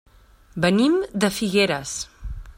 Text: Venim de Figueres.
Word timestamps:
Venim 0.65 0.95
de 1.25 1.31
Figueres. 1.37 1.95